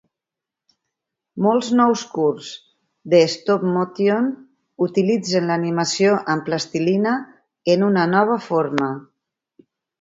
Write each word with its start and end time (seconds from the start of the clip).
Molts 1.47 1.67
nous 1.79 2.05
curts 2.13 2.47
de 3.15 3.19
stop-motion 3.35 4.33
utilitzen 4.87 5.49
l'animació 5.53 6.19
amb 6.35 6.51
plastilina 6.51 7.17
en 7.77 7.89
una 7.93 8.11
nova 8.19 8.43
forma. 8.51 8.93